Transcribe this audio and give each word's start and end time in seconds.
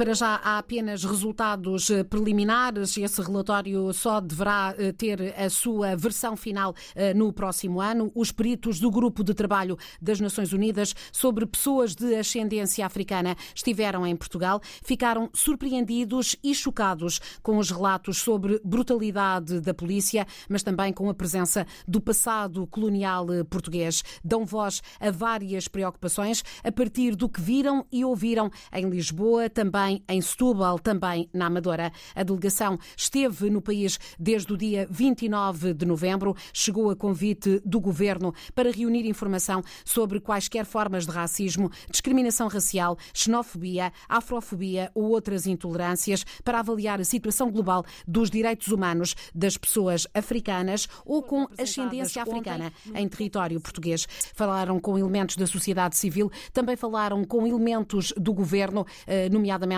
Para 0.00 0.14
já 0.14 0.36
há 0.42 0.56
apenas 0.56 1.04
resultados 1.04 1.90
eh, 1.90 2.02
preliminares. 2.02 2.96
Esse 2.96 3.20
relatório 3.20 3.92
só 3.92 4.18
deverá 4.18 4.74
eh, 4.78 4.92
ter 4.92 5.34
a 5.38 5.50
sua 5.50 5.94
versão 5.94 6.38
final 6.38 6.74
eh, 6.94 7.12
no 7.12 7.30
próximo 7.34 7.82
ano. 7.82 8.10
Os 8.14 8.32
peritos 8.32 8.80
do 8.80 8.90
Grupo 8.90 9.22
de 9.22 9.34
Trabalho 9.34 9.76
das 10.00 10.18
Nações 10.18 10.54
Unidas 10.54 10.94
sobre 11.12 11.44
pessoas 11.44 11.94
de 11.94 12.14
ascendência 12.14 12.86
africana 12.86 13.36
estiveram 13.54 14.06
em 14.06 14.16
Portugal. 14.16 14.62
Ficaram 14.82 15.28
surpreendidos 15.34 16.34
e 16.42 16.54
chocados 16.54 17.20
com 17.42 17.58
os 17.58 17.70
relatos 17.70 18.22
sobre 18.22 18.58
brutalidade 18.64 19.60
da 19.60 19.74
polícia, 19.74 20.26
mas 20.48 20.62
também 20.62 20.94
com 20.94 21.10
a 21.10 21.14
presença 21.14 21.66
do 21.86 22.00
passado 22.00 22.66
colonial 22.68 23.26
português. 23.50 24.02
Dão 24.24 24.46
voz 24.46 24.82
a 24.98 25.10
várias 25.10 25.68
preocupações 25.68 26.42
a 26.64 26.72
partir 26.72 27.14
do 27.14 27.28
que 27.28 27.42
viram 27.42 27.84
e 27.92 28.02
ouviram 28.02 28.50
em 28.72 28.88
Lisboa, 28.88 29.50
também 29.50 29.89
também 29.90 30.04
em 30.08 30.20
Setúbal, 30.20 30.78
também 30.78 31.28
na 31.32 31.46
Amadora. 31.46 31.92
A 32.14 32.22
delegação 32.22 32.78
esteve 32.96 33.50
no 33.50 33.60
país 33.60 33.98
desde 34.18 34.52
o 34.52 34.56
dia 34.56 34.86
29 34.90 35.74
de 35.74 35.84
novembro, 35.84 36.36
chegou 36.52 36.90
a 36.90 36.96
convite 36.96 37.60
do 37.64 37.80
governo 37.80 38.32
para 38.54 38.70
reunir 38.70 39.06
informação 39.06 39.62
sobre 39.84 40.20
quaisquer 40.20 40.64
formas 40.64 41.06
de 41.06 41.12
racismo, 41.12 41.70
discriminação 41.90 42.46
racial, 42.48 42.96
xenofobia, 43.12 43.92
afrofobia 44.08 44.90
ou 44.94 45.10
outras 45.10 45.46
intolerâncias 45.46 46.24
para 46.44 46.60
avaliar 46.60 47.00
a 47.00 47.04
situação 47.04 47.50
global 47.50 47.84
dos 48.06 48.30
direitos 48.30 48.68
humanos 48.68 49.14
das 49.34 49.56
pessoas 49.56 50.06
africanas 50.14 50.88
ou 51.04 51.22
com 51.22 51.46
ascendência 51.58 52.22
africana 52.22 52.72
em 52.94 53.08
território 53.08 53.60
português. 53.60 54.06
Falaram 54.34 54.78
com 54.78 54.98
elementos 54.98 55.36
da 55.36 55.46
sociedade 55.46 55.96
civil, 55.96 56.30
também 56.52 56.76
falaram 56.76 57.24
com 57.24 57.46
elementos 57.46 58.12
do 58.16 58.32
governo, 58.32 58.86
eh, 59.06 59.28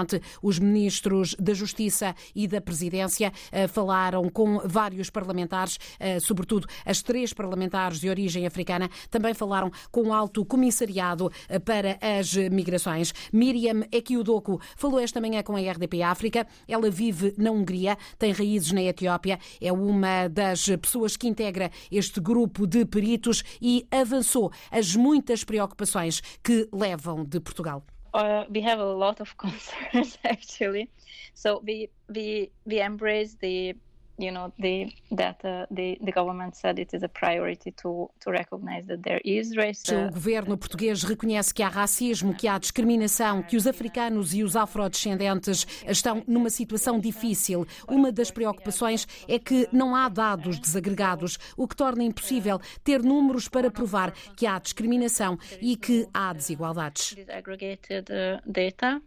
nomeadamente 0.02 0.20
os 0.42 0.58
ministros 0.58 1.34
da 1.38 1.54
Justiça 1.54 2.14
e 2.34 2.46
da 2.46 2.60
Presidência 2.60 3.32
eh, 3.50 3.68
falaram 3.68 4.28
com 4.28 4.58
vários 4.64 5.08
parlamentares, 5.10 5.78
eh, 5.98 6.20
sobretudo 6.20 6.66
as 6.84 7.02
três 7.02 7.32
parlamentares 7.32 8.00
de 8.00 8.08
origem 8.08 8.46
africana, 8.46 8.90
também 9.10 9.34
falaram 9.34 9.70
com 9.90 10.08
o 10.08 10.12
Alto 10.12 10.44
Comissariado 10.44 11.30
eh, 11.48 11.58
para 11.58 11.98
as 12.00 12.34
Migrações. 12.34 13.12
Miriam 13.32 13.84
Ekiudoku 13.92 14.60
falou 14.76 14.98
esta 14.98 15.20
manhã 15.20 15.42
com 15.42 15.56
a 15.56 15.60
RDP 15.60 16.02
África. 16.02 16.46
Ela 16.66 16.90
vive 16.90 17.34
na 17.38 17.50
Hungria, 17.50 17.96
tem 18.18 18.32
raízes 18.32 18.72
na 18.72 18.82
Etiópia, 18.82 19.38
é 19.60 19.72
uma 19.72 20.28
das 20.28 20.66
pessoas 20.80 21.16
que 21.16 21.28
integra 21.28 21.70
este 21.90 22.20
grupo 22.20 22.66
de 22.66 22.84
peritos 22.84 23.42
e 23.60 23.86
avançou 23.90 24.50
as 24.70 24.96
muitas 24.96 25.44
preocupações 25.44 26.20
que 26.42 26.68
levam 26.72 27.24
de 27.24 27.40
Portugal. 27.40 27.84
Uh, 28.14 28.44
we 28.50 28.60
have 28.62 28.78
a 28.78 28.84
lot 28.84 29.20
of 29.20 29.36
concerns 29.38 30.18
actually. 30.24 30.90
So 31.34 31.60
we 31.64 31.90
we 32.08 32.52
we 32.64 32.80
embrace 32.80 33.36
the 33.40 33.74
you 34.22 34.32
know 34.32 34.52
the 34.58 34.92
that 35.10 35.38
uh, 35.44 35.66
the 35.70 35.98
the 36.00 36.12
government 36.12 36.56
said 36.56 36.78
it 36.78 36.94
is 36.96 37.02
a 37.02 37.08
priority 37.08 37.72
to 37.72 38.08
to 38.20 38.30
recognize 38.30 38.86
that 38.86 39.02
there 39.02 39.20
is 39.24 39.54
racism. 39.54 40.08
O 40.08 40.12
governo 40.12 40.56
português 40.56 41.02
reconhece 41.02 41.52
que 41.52 41.62
há 41.62 41.68
racismo, 41.68 42.34
que 42.34 42.46
há 42.46 42.58
discriminação, 42.58 43.42
que 43.42 43.56
os 43.56 43.66
africanos 43.66 44.32
e 44.34 44.42
os 44.42 44.54
afrodescendentes 44.54 45.66
estão 45.86 46.22
numa 46.26 46.50
situação 46.50 47.00
difícil. 47.00 47.66
Uma 47.88 48.12
das 48.12 48.30
preocupações 48.30 49.06
é 49.28 49.38
que 49.38 49.68
não 49.72 49.94
há 49.94 50.08
dados 50.08 50.58
desagregados, 50.58 51.38
o 51.56 51.66
que 51.66 51.76
torna 51.76 52.04
impossível 52.04 52.60
ter 52.84 53.02
números 53.02 53.48
para 53.48 53.70
provar 53.70 54.12
que 54.36 54.46
há 54.46 54.58
discriminação 54.58 55.38
e 55.60 55.76
que 55.76 56.06
há 56.14 56.32
desigualdades. 56.32 57.14
Disaggregated 57.14 58.12
uh, 58.12 58.40
data. 58.46 59.02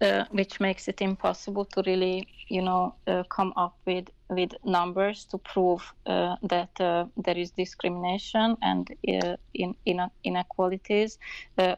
Uh, 0.00 0.24
which 0.30 0.60
makes 0.60 0.88
it 0.88 1.02
impossible 1.02 1.66
to 1.66 1.82
really, 1.84 2.26
you 2.48 2.62
know, 2.62 2.94
uh, 3.06 3.22
come 3.24 3.52
up 3.56 3.76
with 3.84 4.08
with 4.30 4.54
numbers 4.64 5.26
to 5.26 5.36
prove 5.36 5.82
uh, 6.06 6.36
that 6.42 6.70
uh, 6.80 7.04
there 7.18 7.36
is 7.36 7.50
discrimination 7.50 8.56
and 8.62 8.90
uh, 9.08 9.36
in, 9.52 9.74
in 9.84 10.00
inequalities 10.24 11.18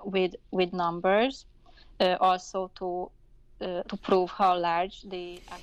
with 0.04 0.36
with 0.52 0.72
numbers. 0.72 1.46
also 2.20 2.68
to 2.74 3.10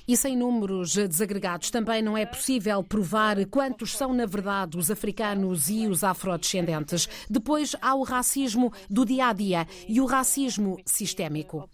e 0.08 0.16
sem 0.16 0.36
números 0.36 0.94
desagregados 0.94 1.70
também 1.70 2.02
não 2.02 2.16
é 2.16 2.24
possível 2.24 2.82
provar 2.82 3.44
quantos 3.46 3.92
são, 3.92 4.14
na 4.14 4.24
verdade, 4.26 4.78
os 4.78 4.90
africanos 4.90 5.68
e 5.68 5.86
os 5.86 6.02
afrodescendentes. 6.02 7.08
Depois 7.28 7.76
há 7.80 7.94
o 7.94 8.02
racismo 8.02 8.72
do 8.88 9.04
dia 9.04 9.28
a 9.28 9.32
dia 9.32 9.66
e 9.86 10.00
o 10.00 10.06
racismo 10.06 10.78
sistémico. 10.84 11.68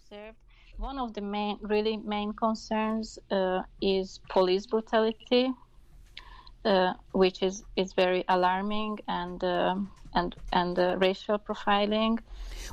One 0.77 0.99
of 0.99 1.13
the 1.15 1.21
main, 1.21 1.57
really 1.63 1.97
main 1.97 2.33
concerns 2.33 3.17
uh, 3.31 3.63
is 3.81 4.19
police 4.29 4.67
brutality, 4.67 5.51
uh, 6.65 6.93
which 7.13 7.41
is, 7.41 7.63
is 7.75 7.93
very 7.93 8.23
alarming, 8.29 8.99
and 9.07 9.43
uh, 9.43 9.75
and 10.17 10.29
and 10.51 10.73
uh, 10.77 10.97
racial 10.99 11.39
profiling. 11.39 12.17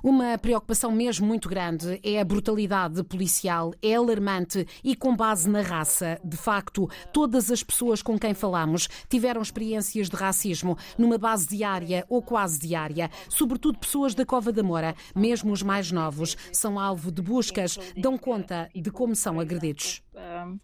Uma 0.02 0.36
preocupação 0.38 0.90
mesmo 0.90 1.26
muito 1.26 1.48
grande 1.48 2.00
é 2.02 2.20
a 2.20 2.24
brutalidade 2.24 3.02
policial, 3.04 3.72
é 3.82 3.94
alarmante 3.94 4.66
e 4.82 4.96
com 4.96 5.14
base 5.14 5.48
na 5.48 5.60
raça. 5.60 6.18
De 6.24 6.36
facto, 6.36 6.88
todas 7.12 7.50
as 7.50 7.62
pessoas 7.62 8.02
com 8.02 8.18
quem 8.18 8.34
falamos 8.34 8.88
tiveram 9.08 9.40
experiências 9.40 10.08
de 10.08 10.16
racismo 10.16 10.76
numa 10.98 11.18
base 11.18 11.48
diária 11.48 12.04
ou 12.08 12.22
quase 12.22 12.58
diária, 12.58 13.10
sobretudo 13.28 13.78
pessoas 13.78 14.14
da 14.14 14.26
Cova 14.26 14.52
da 14.52 14.62
Moura, 14.62 14.94
mesmo 15.14 15.52
os 15.52 15.62
mais 15.62 15.92
novos, 15.92 16.36
são 16.52 16.78
alvo 16.78 17.12
de 17.12 17.22
buscas, 17.22 17.78
dão 17.96 18.18
conta 18.18 18.68
de 18.74 18.90
como 18.90 19.14
são 19.14 19.38
agredidos. 19.38 20.02
Um, 20.14 20.58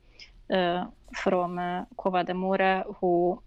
uh, 0.50 0.92
from 1.14 1.56
uh, 1.56 1.86
Cova 1.96 2.24
da 2.24 2.34
Moura, 2.34 2.84
who 3.00 3.42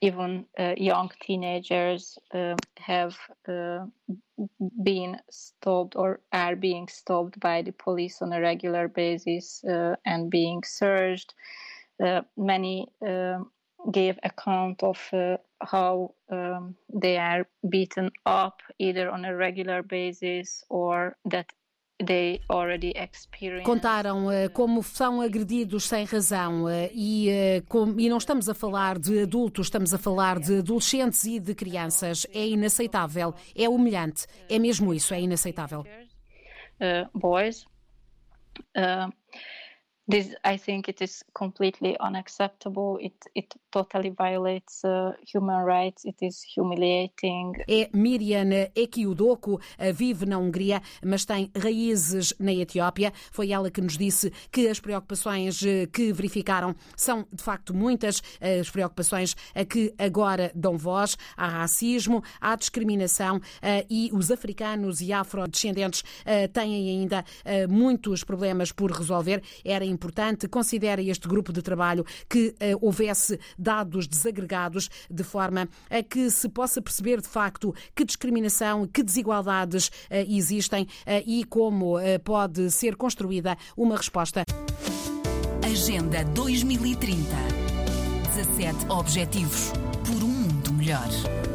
even 0.00 0.46
uh, 0.58 0.74
young 0.76 1.10
teenagers 1.20 2.18
uh, 2.32 2.56
have 2.78 3.18
uh, 3.48 3.86
been 4.82 5.20
stopped 5.30 5.94
or 5.96 6.20
are 6.32 6.56
being 6.56 6.88
stopped 6.88 7.38
by 7.38 7.62
the 7.62 7.72
police 7.72 8.22
on 8.22 8.32
a 8.32 8.40
regular 8.40 8.88
basis 8.88 9.62
uh, 9.64 9.96
and 10.06 10.30
being 10.30 10.62
searched. 10.64 11.34
Many 12.36 12.88
um, 13.06 13.50
gave 13.92 14.18
account 14.22 14.82
of 14.82 15.08
uh, 15.12 15.36
how 15.62 16.14
um, 16.30 16.76
they 16.92 17.16
are 17.16 17.46
beaten 17.68 18.10
up 18.26 18.60
either 18.78 19.10
on 19.10 19.24
a 19.24 19.34
regular 19.36 19.82
basis 19.82 20.64
or 20.68 21.16
that 21.24 21.52
Contaram 23.62 24.26
uh, 24.26 24.50
como 24.52 24.82
são 24.82 25.20
agredidos 25.20 25.84
sem 25.84 26.04
razão 26.04 26.64
uh, 26.64 26.90
e, 26.94 27.28
uh, 27.28 27.66
com, 27.66 27.98
e 27.98 28.08
não 28.08 28.18
estamos 28.18 28.48
a 28.48 28.54
falar 28.54 28.98
de 28.98 29.22
adultos, 29.22 29.66
estamos 29.66 29.92
a 29.92 29.98
falar 29.98 30.38
de 30.38 30.58
adolescentes 30.58 31.24
e 31.24 31.38
de 31.38 31.54
crianças. 31.54 32.26
É 32.32 32.46
inaceitável, 32.46 33.34
é 33.54 33.68
humilhante, 33.68 34.26
é 34.48 34.58
mesmo 34.58 34.94
isso, 34.94 35.12
é 35.12 35.20
inaceitável. 35.20 35.84
boys. 37.14 37.66
This 40.10 40.34
I 40.44 40.58
think 40.58 40.88
it 40.88 41.02
is 41.02 41.24
completely 41.32 41.96
unacceptable. 42.00 42.98
It 43.00 43.14
it 43.34 43.54
totally 43.70 44.10
violates 44.10 44.84
uh, 44.84 45.12
human 45.32 45.64
rights. 45.64 46.04
It 46.04 46.16
is 46.22 46.42
humiliating. 46.56 47.52
É 47.68 47.88
Miriam 47.92 48.50
Ekiudoku, 48.74 49.60
vive 49.94 50.26
na 50.26 50.38
Hungria, 50.38 50.82
mas 51.04 51.24
tem 51.24 51.50
raízes 51.56 52.34
na 52.38 52.52
Etiópia. 52.52 53.12
Foi 53.30 53.50
ela 53.50 53.70
que 53.70 53.80
nos 53.80 53.96
disse 53.96 54.32
que 54.50 54.68
as 54.68 54.80
preocupações 54.80 55.62
eh, 55.64 55.86
que 55.86 56.12
verificaram 56.12 56.74
são 56.96 57.26
de 57.32 57.42
facto 57.42 57.74
muitas, 57.74 58.22
as 58.40 58.70
preocupações 58.70 59.36
a 59.54 59.64
que 59.64 59.94
agora 59.98 60.50
dão 60.54 60.76
voz 60.76 61.16
há 61.36 61.46
racismo, 61.46 62.22
há 62.40 62.56
discriminação 62.56 63.40
eh, 63.62 63.86
e 63.88 64.10
os 64.12 64.30
africanos 64.30 65.00
e 65.00 65.12
afrodescendentes 65.12 66.02
eh, 66.24 66.48
têm 66.48 67.00
ainda 67.00 67.24
muitos 67.68 68.24
problemas 68.24 68.72
por 68.72 68.90
resolver. 68.90 69.42
Era 69.64 69.84
importante. 70.00 70.48
Considera 70.48 71.02
este 71.02 71.28
grupo 71.28 71.52
de 71.52 71.60
trabalho 71.60 72.06
que 72.28 72.48
uh, 72.48 72.78
houvesse 72.80 73.38
dados 73.58 74.06
desagregados 74.06 74.88
de 75.10 75.22
forma 75.22 75.68
a 75.90 76.02
que 76.02 76.30
se 76.30 76.48
possa 76.48 76.80
perceber 76.80 77.20
de 77.20 77.28
facto 77.28 77.74
que 77.94 78.04
discriminação, 78.04 78.86
que 78.86 79.02
desigualdades 79.02 79.88
uh, 79.88 79.92
existem 80.26 80.84
uh, 80.84 81.22
e 81.26 81.44
como 81.44 81.96
pode 82.24 82.70
ser 82.70 82.96
construída 82.96 83.56
uma 83.76 83.96
resposta. 83.96 84.44
Agenda 85.62 86.24
2030 86.24 87.20
17 88.34 88.86
Objetivos 88.88 89.72
por 90.04 90.22
um 90.22 90.28
mundo 90.28 90.72
melhor. 90.72 91.49